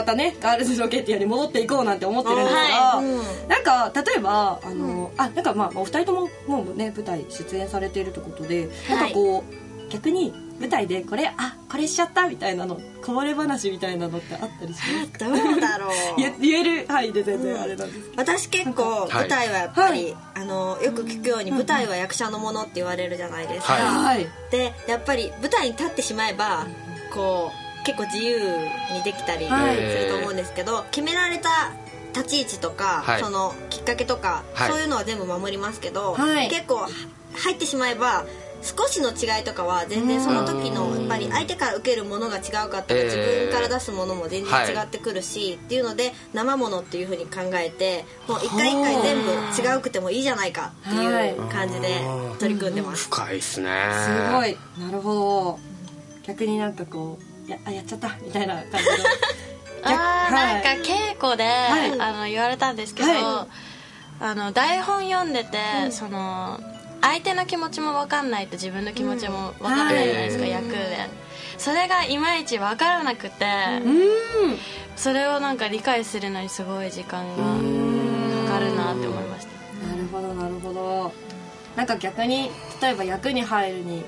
[0.00, 3.48] あまたねガールズロケッティアに戻っていこうなんて思ってるんですが、はい。
[3.48, 6.30] なんか例えばあの、あなんかまあお二人とも
[6.64, 15.24] もうね舞台出演されているということで、なんかこう逆に舞台でこれあこれしちゃったみたいなのこぼれ話みたいなのってあったりしますか？
[15.26, 15.90] どうだろう。
[16.20, 16.86] 言言える？
[16.86, 24.26] 範囲で全然あれなんですけど、私結構舞台はやっぱり、あのよく聞くように舞台は役者のものって言われるじゃないですか、ははい。
[24.50, 26.66] でやっぱり舞台に立ってしまえば
[27.12, 28.38] こう結構自由
[28.92, 29.76] にできたりすはい。
[29.76, 31.72] ると思うんですけど、決められた
[32.14, 33.20] 立ち位置とか、はい。
[33.20, 34.70] そのきっかけとか、はい。
[34.70, 36.48] そういうのは全部守りますけど、はい。
[36.48, 36.88] 結構は
[37.34, 38.24] 入ってしまえば
[38.62, 43.06] 少しの違いとかは全然その時のやっぱり相手から受けるものが違うかったらえー。
[43.06, 49.30] 自分から出すものも全然違ってくるし、っていうので生ものっていうふうに考えてもう一回一回全部
[49.68, 51.88] 違うくてもいいじゃないかっていう感じで
[52.38, 53.06] 取り組んでます。
[53.06, 53.70] 深いっすね。
[53.92, 54.56] すごい。
[54.78, 55.58] なるほど。
[56.22, 58.94] 逆になんかこうやあやっちゃったみたいな感じの。
[59.82, 60.54] あーはい。
[60.54, 62.00] なんか稽古で、い。
[62.00, 63.46] あの言われたんですけど、は
[64.20, 66.60] あの台本読んでて、その
[67.00, 70.50] 相手の気持ちも分かんないと自分の気持ちも分からないじゃないですか、はい。
[70.50, 71.08] 役で。
[71.58, 73.46] それがいまいち分からなくて、
[73.84, 74.58] うん。
[74.96, 77.42] それをなんか理解するのにすごい時間が
[78.46, 79.86] かかるなって思いました。
[79.86, 81.12] なるほどなるほど。
[81.76, 82.50] なんか逆に
[82.82, 84.04] 例えば役に入るに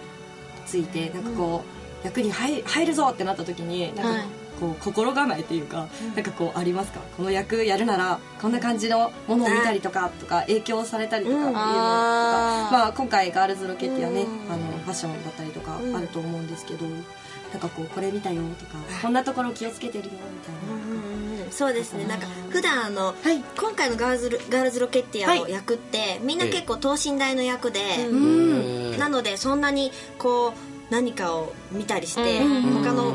[0.67, 4.23] ついてなんかこう、役に入入るぞってなった時になんかはい。
[4.61, 7.01] こう心構えっていうか、なんかこうありますか？
[7.17, 14.53] この役やるならこんな感じのものを見たりとかとか影響されたりとかっていうのとか、あーまあ、今回ガールズロケッティはね、うん。
[14.53, 15.97] あのファッションだったりとかうん。
[15.97, 20.75] あると思うんですけど、なんかこうこれ見たよとかこんなところ気をつけてるよみたいな。
[20.75, 21.51] うんうんうん。
[21.51, 22.05] そうですね。
[22.05, 23.43] なんか普段あの、はい。
[23.59, 28.99] 今回のガールズルガールズロケッティアの役って、みんな結構等身大の役で、うん。
[28.99, 30.53] なのでそんなにこう
[30.93, 33.11] 何かを見たりして、うん他の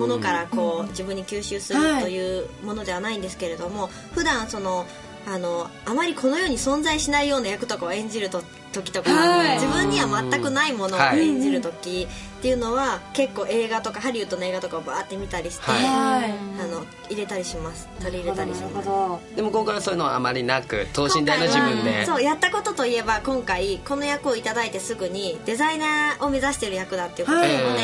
[0.00, 4.86] ものからこう自分に吸収するはいというものではないんですけれども、普段その
[5.26, 8.42] あのあまりこの世に存在しないような役とかを演じると
[8.72, 9.54] 時とか、はい。
[9.54, 11.20] 自分には全くないものをはい。
[11.20, 12.06] 演じる時
[12.38, 15.82] っていうのは結構映画とかハリウッドの映画とかをバーって見たりして、はい。
[15.82, 16.30] はい
[16.62, 17.88] あの入れたりします。
[17.98, 18.88] 取り入れたりします。
[19.34, 22.06] でも今回はそういうのはあまりなく等身大の自分で。
[22.06, 27.74] そうやったことといえば今回この役をいただいてすぐにデザイナーを目指してる役だっていうことなので、はい。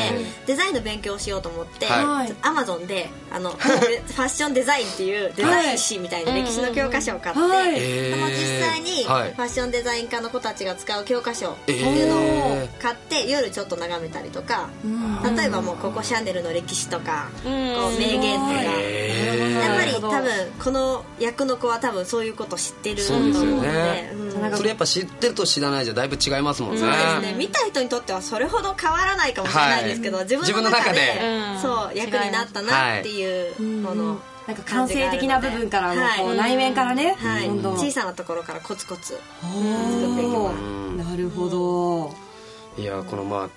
[0.45, 2.33] デザインの勉強をしようと思って、はい。
[2.41, 7.79] アマゾンであのファッションデザインっていうデザイン誌みたいな歴史の教科書を買って、はい。
[7.79, 9.33] でも実際にフはい。
[9.33, 14.69] ァッションデザイン科の子たちが使う教科書っていうのを買って夜ちょっと眺めたりとか、
[15.35, 18.53] 例えばもうここシャネルの歴史とか、こう名言とか。
[19.57, 20.31] やっぱり多分
[20.63, 24.11] この役の子は多分そういうこと知ってるとそうですよ思うのでね。
[24.13, 24.57] うん。
[24.57, 27.35] それやっぱ知ってると知らないじゃだいぶ違いますもんねそうですね。
[27.37, 30.25] 見た人にとってはそれほど変わらないかもしれないですけど、はい。
[30.25, 30.99] 自分の中で。
[30.99, 31.59] 自分の中で。
[31.61, 37.47] そう役になったなっていうもの、なんか感性的な部分からのこうはい内面からね、はい。
[37.47, 37.77] どんどん。
[37.77, 39.19] 小さなところからコツコツ。
[39.43, 43.49] お作っていきなるほど、いやこのま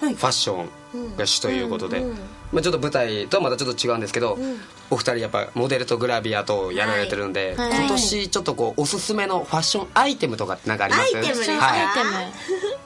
[0.00, 0.14] あはい。
[0.14, 2.16] ファッションが主ということで、うんうん
[2.52, 4.58] まあ、ちょっと舞台とはまたちょっと違うんですけど、ん。
[4.90, 7.72] お二人やっぱモデルとグラビアとやられてるんで、はい。
[7.72, 11.16] 今年ちょっとこうおすすめのファッションアイテムとかって何かあります？
[11.16, 11.52] アイテムですか？
[11.52, 12.77] ファッションアイはテム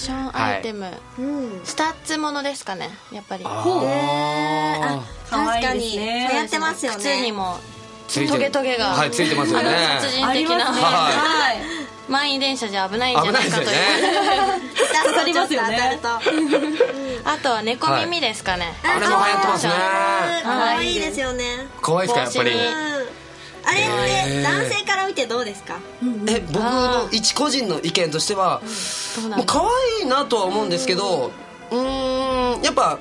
[0.00, 1.60] ションアイテム、うん。
[1.62, 3.44] スタッズものですかねやっぱり。
[3.44, 4.96] あへー。
[4.96, 5.98] あ確かに。
[5.98, 6.98] 流行ってますよね。
[6.98, 7.58] 靴にも
[8.08, 8.86] トゲトゲが。
[8.86, 9.70] はいついてますよね。
[10.00, 11.56] 殺人的な、ははい。
[12.08, 13.74] 満員電車じゃ危ないんじゃ危ないですよない
[15.14, 16.00] かというすよね。
[17.24, 19.72] あとは猫耳ですかね、あれも流行ってますね。
[20.42, 21.00] 可愛い。
[21.00, 21.68] ですよね。
[21.82, 22.50] 可愛いですかやっぱり
[23.64, 25.78] あれって男性から見てどうですか？
[26.28, 28.60] え僕の一個人の意見としては
[29.20, 29.60] どうなだもうん可
[30.00, 31.30] 愛いなとは思うんですけど
[31.70, 32.98] うーんやっぱ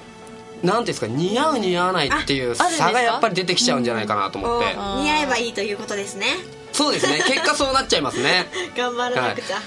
[0.64, 4.76] なんていうんですか似合う似合わないっていう差がやっぱり出てきちゃうんじゃないかなと思って。
[4.78, 6.26] お似合えばいいということですね。
[6.74, 7.22] そうですね。
[7.28, 8.46] 結果そうなっちゃいますね。
[8.76, 9.58] 頑張らなくちゃ、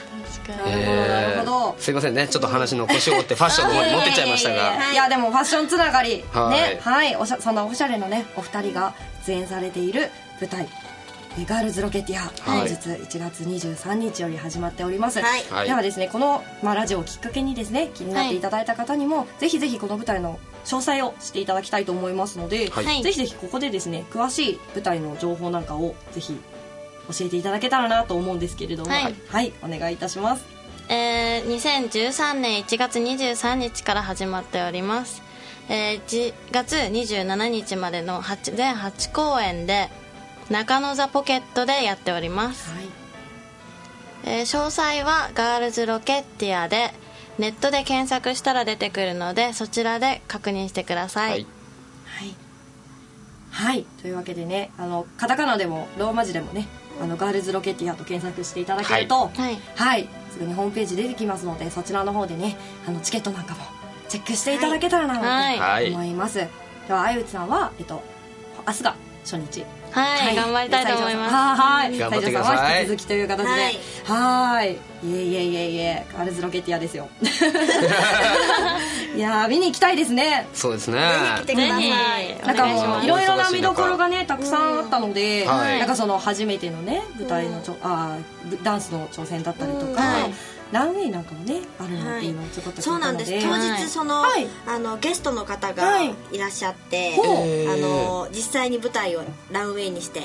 [0.45, 0.71] 確かに。
[0.73, 1.77] なるほどなるほど。
[1.79, 2.29] すいませんね。
[2.29, 4.93] ちょっと話の腰を折ってファッションの方に持ってっちゃいましたが。
[4.93, 6.51] いやでもファッションつながり、はい。
[6.51, 6.81] ね。
[6.85, 7.17] はい。
[7.17, 8.93] おしゃそんなおしゃれなねお二人が
[9.27, 10.63] 出演されている舞台。
[10.65, 10.69] え
[11.47, 15.43] ガールズロケティア、はい本日1月23日より始まっております、はい。
[15.51, 15.67] はい。
[15.67, 22.85] ではですねこの、まあ、ラジオをきっかけにですね気になっていただいた方にも、ぜひぜひこの舞台の詳細を知っていただきたいと思いますので、はい。
[22.85, 23.03] はい。
[23.03, 26.39] ぜひぜひここでですね詳しい舞台の情報なんかをぜひ
[27.09, 28.91] 教えていただけたらなと思うんですけれども。
[28.91, 29.15] はい。
[29.29, 30.45] はい、お願いいたします。
[30.89, 35.23] えー2013年1月23日から始まっております、
[35.69, 39.89] えー1月27日までの8全8公演で
[40.53, 42.85] 中野座ポケットでやっております、はい。
[44.25, 46.91] えー詳細はガールズロケッティアで
[47.39, 51.47] ネットで検索したら出てくるのでそちらで確認してください、はい。
[52.05, 52.35] はい、
[53.51, 53.87] はい。
[54.03, 56.69] というわけでねあのカタカナでもローマ字でもね
[57.01, 59.59] あのガールズロケティアと検索していただけるとはい。
[59.75, 63.61] はい、すぐにホームページ出てきますのでそちらの方でねあのチケットなんかも
[64.11, 65.59] チェックしていただけたらなはい。
[65.59, 66.45] なんて思います、で
[66.93, 68.03] は相内さんは、えっと、
[68.67, 68.95] 明日が
[69.25, 71.35] 初日はい、頑張りたいと思います。
[71.35, 72.55] はい頑張ってください。
[72.55, 73.51] 西条さんは引き続きという形で。
[73.51, 73.79] はい。
[74.05, 74.73] はい。
[74.73, 76.07] いえいえいえいえ。
[76.13, 77.09] ガールズロケティアですよ。
[79.15, 80.47] いやー見に行きたいですね。
[80.55, 81.01] そうですね。
[81.43, 81.83] 来てください。
[81.83, 81.91] ぜ
[82.41, 82.47] ひ。
[82.47, 85.79] なんかもういろいろな見どころがねたくさんあったので、はい。
[85.79, 90.35] なんかその初めてのね舞台のちょ、あーダンスの挑戦だったりとか、はい
[90.73, 92.31] ランウェイなんかもねあるのってい。
[92.31, 93.31] うのをちょこっとそうなんです。
[93.41, 93.77] 当はい。
[93.77, 94.47] 日その,、はい。
[94.67, 96.15] あのゲストの方がはい。
[96.33, 97.71] いらっしゃって、ほう。
[97.71, 100.23] あの実際に舞台をランウェイにして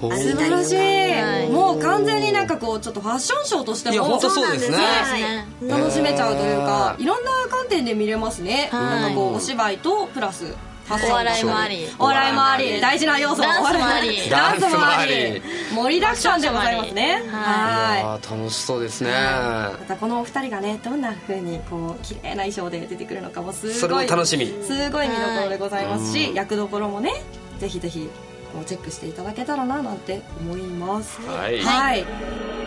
[0.00, 1.48] 素晴らしい、はい。
[1.50, 4.76] もう完全になんかこうちょっとファッションショーとしてもいや本当そうですね。
[4.76, 5.20] はい。
[5.22, 7.02] ね楽しめちゃうというか、えー。
[7.02, 9.00] いろんな観点で見れますね、はい。
[9.02, 10.54] なんかこうお芝居とプラス
[10.90, 11.88] お笑いもあり。
[11.98, 12.80] お笑いもあり。
[12.80, 14.30] 大事な要素ダンスもあり。
[14.30, 15.42] ダンスもあり。
[15.74, 17.22] 盛りだくさんでございますね。
[17.30, 18.30] はい。
[18.30, 19.10] 楽しそうですね。
[19.10, 23.74] またこのお二人がねどんな風にこう綺麗な衣装で出てくるのかもすごい。
[23.76, 24.46] それも楽しみ。
[24.62, 26.34] すごい見どころでございますし、はい。
[26.34, 27.12] 役どころもね
[27.58, 28.10] ぜひぜひ
[28.52, 31.20] こうチェックしていただけたらななんて思います。
[31.22, 31.60] はい。
[31.60, 32.63] はい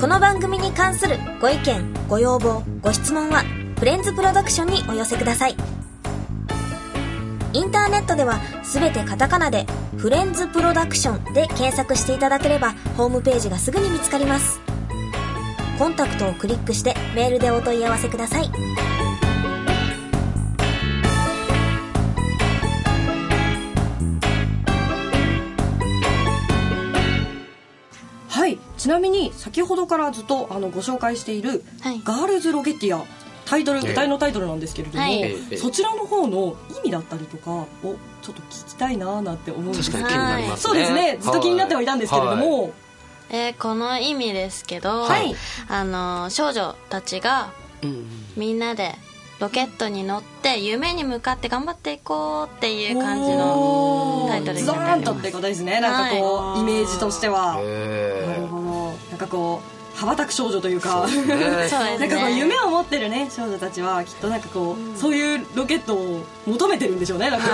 [0.00, 3.42] この番組に関するご意見ご要望ご質問は
[3.80, 5.56] フレンズプロダクションにお寄せください。
[7.52, 9.66] インターネットではすべてカタカナで
[9.98, 14.60] 「フレンズプロダクション」で検索していただければホームページがすぐに見つかります。
[15.80, 18.48] コンタクトをクリックしてメールでお問い合わせください。
[28.88, 33.04] ちなみに先ほどからずっとあのご紹介しているはい「ガールズロケティア」
[33.44, 33.86] タイトルええ。
[33.88, 35.06] 舞台のタイトルなんですけれども、
[35.56, 37.66] そちらの方の意味だったりとかを
[38.22, 40.62] ちょっと聞きたいなーなんて思うんです確かに気になりますね。
[40.62, 41.18] そうですね。
[41.20, 42.72] ずっと気になってはいたんですけれども、はい。
[43.30, 45.34] えーこの意味ですけど、はい。
[45.68, 47.50] あの少女たちが
[47.82, 48.06] うん
[48.36, 48.94] みんなで
[49.38, 54.98] ロケットに乗って夢に向かって頑張っていこうっていう感じのタイトルにザなっます。
[54.98, 55.80] ーンとってことですね。
[55.80, 56.60] なんかこう、はい。
[56.60, 57.56] イメージとしては、
[59.18, 59.62] なんかこ
[59.96, 61.36] う羽ばたく少女というかそうですね。
[61.42, 61.98] そうですね。
[61.98, 67.28] なんかこう夢を持ってるね少女たちはきっとなんかこう、そういうロケットを求めてるんでしょうね。
[67.30, 67.48] なんか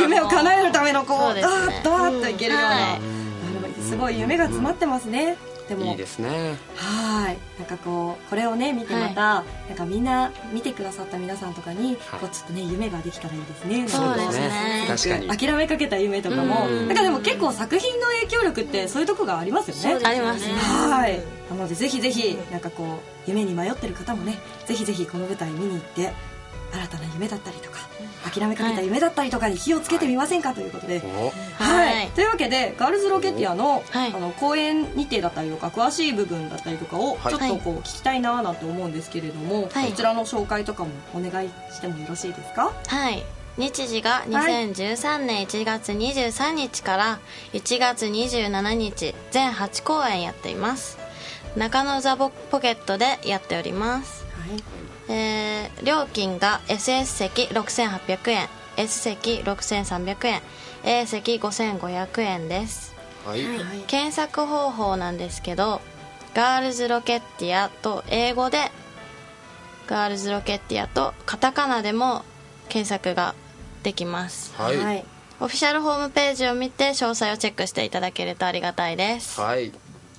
[0.00, 1.42] 夢を叶えるためのこうそうね。
[1.42, 3.82] ダーッドワーッといけるような、はい。
[3.88, 6.56] すごい夢が詰まってますね、でもいいですね。
[6.76, 7.38] はい。
[7.58, 12.20] なんかこうこれをね見てまた、なんかみんな見てくださった皆さんとかに、はい。
[12.20, 14.84] こうちょっとね夢ができたらいいですねそうですね。
[14.86, 15.28] 確かに。
[15.28, 16.68] 諦めかけた夢とかも。
[16.68, 16.86] うん。
[16.86, 19.82] なんかでも結構作品の影響力ってそういうとこがありますよね。
[19.82, 20.54] そうですよありますね。
[20.54, 21.20] はい。
[21.50, 22.84] なのでぜひぜひなんかこ
[23.26, 26.12] う夢に迷ってる方もねぜひぜひこの舞台見に行って
[26.72, 27.78] 新たな夢だったりとか
[28.28, 30.52] 諦めかけた夢だったりとかに火をつけてみませんか？
[30.52, 31.26] ということで、お
[31.62, 32.08] はい、はい。
[32.08, 34.12] というわけでガールズロケティアの,、はい。
[34.12, 37.32] あの公演日程だったりとか詳しい部分だったりとかをはい。
[37.32, 39.90] ちょっとこう聞きたいななんて思うんですけれども、はい。
[39.90, 42.72] こちらの紹介とかもお願いしてもよろしいですか？
[42.86, 43.24] はい。
[43.56, 47.18] 日時が2013年1月23日から
[47.54, 50.98] 1月27日全8公演やっています。
[51.56, 54.26] 中野ザボポケットでやっております
[55.08, 60.42] えー料金が SS 席6800円 S 席6300円
[60.84, 62.94] A 席5500円です。
[63.26, 63.40] はい。
[63.86, 65.80] 検索方法なんですけど
[66.34, 68.70] ガールズロケッティアと英語で
[69.86, 72.24] ガールズロケッティアとカタカナでも
[72.68, 73.34] 検索が
[73.82, 74.52] できます。
[74.56, 74.76] はい。
[74.76, 75.04] はい。
[75.38, 79.40] オフィシャルホームページを見て詳細をチェックしていただけるとありがたいです。
[79.40, 79.70] はい。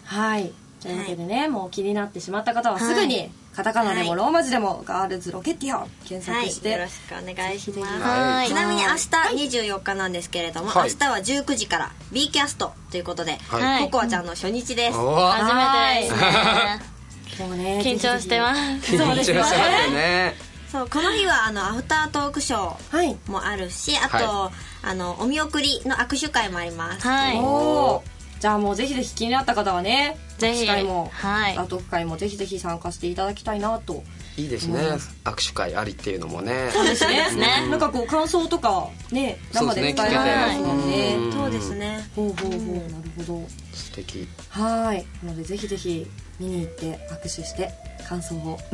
[0.06, 0.54] はい。
[0.82, 4.20] というわけでね、もう気になってしまった方はすぐに、カタカナでもはい。
[4.20, 8.02] ローマ字でもガールズロケティア検はい索して、よろしくお願いします。
[8.04, 10.92] はいちなみに明日24日なんですけれども、はい。
[10.92, 13.86] 明日は19時から B キャストということで、はい。
[13.86, 16.16] ココアちゃんの初日です、お初めてで
[17.36, 17.48] すね。
[17.48, 18.62] もうね緊張してます。
[18.94, 19.60] 緊張しますよ
[19.92, 20.36] ね。
[20.72, 23.16] そうこの日はあのアフタートークショはい。
[23.16, 24.52] ーもあるしあと、は
[24.84, 27.40] あのお見送りの握手会もあります、はい。
[27.40, 30.68] おーじゃあもうぜひぜひ気になった方はねぜひ。
[30.68, 31.58] 会も、はい。
[31.58, 34.04] アート会もぜひぜひ参加していただきたいなと。
[34.38, 34.80] いいですね。
[35.24, 36.70] 握手会ありっていうのもね。
[36.72, 37.36] そうですね。
[37.36, 41.16] ねなんかこう感想とかね生で伝えられますもんね。
[41.16, 42.08] うんそうですね。
[42.16, 42.60] ほうほうほう。
[42.60, 42.64] なる
[43.18, 43.48] ほど。
[43.74, 44.28] 素敵。
[44.50, 45.06] はい。
[45.24, 46.06] なのでぜひぜひ
[46.40, 47.72] 見に行って握手して
[48.08, 48.58] 感想を。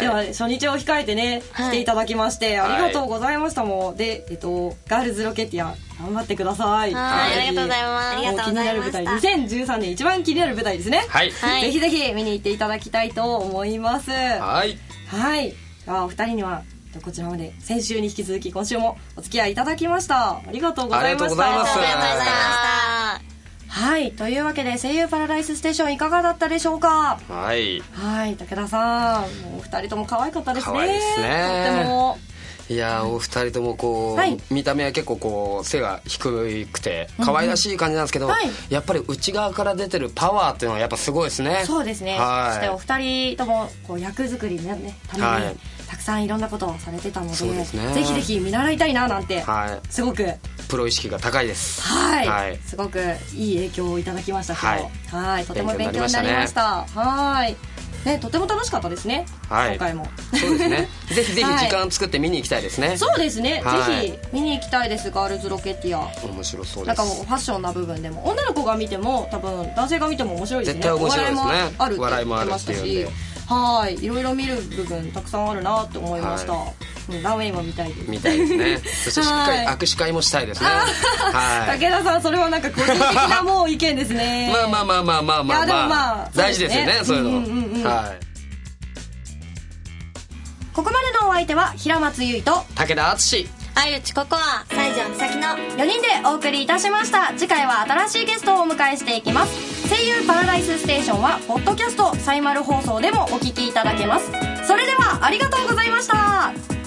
[0.00, 1.68] では初日を控えてね、はい。
[1.68, 3.96] 来ていただきましてありがとうございましたもん。
[3.96, 6.94] でえっとガールズロケティア頑張ってください。
[6.94, 7.38] はい。
[7.38, 8.16] ありがとうございます。
[8.16, 8.42] ありがとうございました。
[8.42, 11.04] も気になる舞台2013年一番気になる舞台ですね。
[11.08, 11.32] はい。
[11.32, 11.62] はい。
[11.62, 14.10] ぜひぜひ見に行っていただきたいと思います。
[14.10, 14.78] はい。
[15.08, 15.54] はい。
[15.84, 16.62] ではお二人には
[17.02, 20.30] こちらまで先週に引き続き今週もお付き合いいただきました。
[20.30, 21.18] ありがとうございました。
[21.18, 23.29] ありがとうございます
[23.70, 27.20] はいというわけで声優パラダイスステーションいかがだったでしょうか？
[27.28, 27.80] はい。
[27.92, 29.24] はい武田さん。
[29.56, 31.72] お二人とも可愛かったですね可愛いですね。
[31.72, 32.18] とっても。
[32.68, 41.64] いやお二人ともこう、はい、見た目は結構こう背が低くて可愛らしい感じなんですけど、うんうんはい、やっぱり内側から出てるパワーっていうのはやっぱすごいですね。
[41.66, 45.56] そうですね、はい、そしてお二人ともこう役作りのねために、はい、
[45.88, 50.32] たくさんいろんなことをされてたので、ね、ぜひぜひ見習いたいななんて、はい、すごく
[50.70, 51.82] プロ意識が高いです。
[51.82, 53.00] はい、はい、すごく
[53.34, 54.90] いい影響をいただきましたはい。
[55.08, 55.44] はい。
[55.44, 57.56] とても勉強になりましたはい。
[58.04, 60.06] ね、とても楽しかったですね、はい、今回も。
[60.32, 60.88] そうですね。
[61.12, 65.10] ぜひぜひ時間作って見に行きたいですね、はい、そうですね、はい、ぜひ見に行きたいです。
[65.10, 66.08] ガールズロケティア。
[66.26, 66.96] 面白そうです。
[66.96, 68.26] なんかもうファッションな部分でも。
[68.26, 70.82] 女の子が見ても多分男性が見ても面白いですね。
[70.82, 71.98] 絶対面白いですね。
[71.98, 73.06] 笑いもあるって言ってましたし。
[73.48, 74.02] はい。
[74.02, 76.74] いろいろ見る部分たくさんあるなって思いました、はい、
[77.22, 78.10] ランウェイも見たいです。
[78.10, 78.78] 見たいですね。
[78.78, 80.68] そしてしっかり握手会もしたいですね。
[80.68, 81.78] はい。
[81.78, 84.52] 武田さんそれはなんか個人的なもう意見ですね。
[84.52, 88.30] まあまあまあまあまあまあ、まあ、でもまあ、大事ですよねそういうの、うんうんうん、はい。
[90.72, 97.32] ここまでのお相手は平松優衣と武田敦相内ここは西条美咲の4人でお送りいたしました。
[97.36, 99.88] 次回は新しいゲストをお迎えしていきます。
[99.88, 104.30] 声優パラダイスステーションはポッドキャストサイマル放送でもお聞きいただけます。
[104.66, 106.79] それではありがとうございました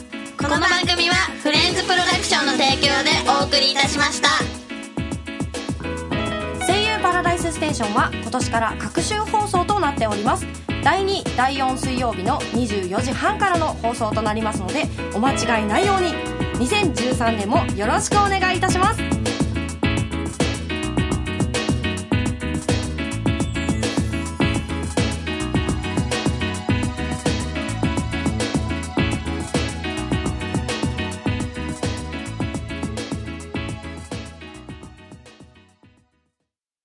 [0.44, 4.28] この番組はフレンズプロダクションの提供でお送りいたしました。
[6.68, 10.46] 声優パラダイスステーションは今年から各週放送となっております。
[10.84, 14.84] 第2第4水曜日の24時半からの放送となりますので
[15.16, 16.14] お間違いないように。
[16.60, 19.13] 2013年もよろしくお願いいたします。